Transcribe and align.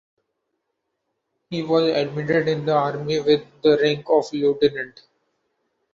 He 1.51 1.61
was 1.61 1.95
admitted 1.95 2.47
in 2.47 2.65
the 2.65 2.73
Army 2.73 3.19
with 3.19 3.45
the 3.61 3.77
rank 3.77 4.07
of 4.09 4.33
lieutenant. 4.33 5.03